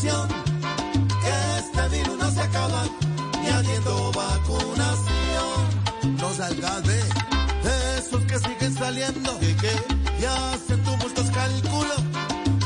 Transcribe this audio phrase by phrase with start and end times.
[0.00, 2.84] Que este virus no se acaba
[3.42, 5.58] ni habiendo vacunación.
[6.20, 7.00] No salgas de
[7.98, 9.38] esos que siguen saliendo.
[9.40, 9.72] Que, que,
[10.20, 12.02] y hacen tumultos cálculos.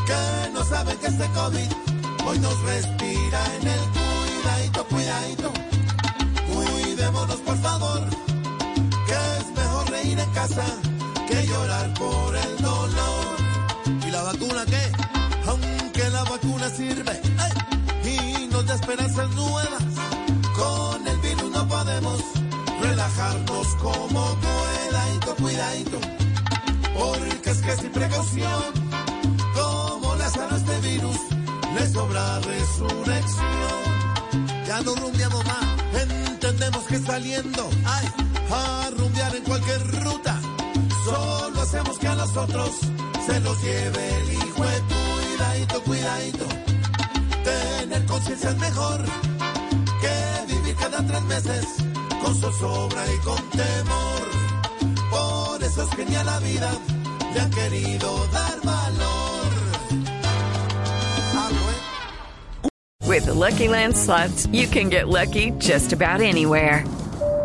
[0.07, 1.71] Que no saben que este COVID
[2.27, 5.53] hoy nos respira en el cuidadito, cuidadito.
[6.53, 8.23] Cuidémonos, por favor
[9.07, 10.65] que es mejor reír en casa
[11.27, 12.22] que llorar por
[16.25, 18.43] la vacuna sirve ¡ay!
[18.43, 19.83] y nos da esperanzas nuevas,
[20.57, 22.21] con el virus no podemos
[22.81, 25.99] relajarnos como cuidadito, cuidadito.
[26.99, 28.63] Porque es que sin precaución,
[29.55, 31.19] como le sano este virus,
[31.75, 33.83] le sobra resurrección.
[34.67, 35.65] Ya no rumbiamos más,
[36.03, 37.71] entendemos que saliendo,
[38.51, 40.41] a rumbear en cualquier ruta,
[41.05, 42.71] solo hacemos que a nosotros
[43.27, 44.32] se los lleve el
[45.53, 46.47] cuidadito, cuidadito.
[47.45, 49.05] Tener conciencia es mejor
[50.01, 51.67] que vivir cada tres meses
[52.23, 54.23] con zozobra y con temor.
[55.11, 56.73] Por eso es que ni a la vida
[57.35, 59.53] le han querido dar valor.
[61.35, 61.61] Bueno.
[63.07, 66.85] With the Lucky Land slots, you can get lucky just about anywhere.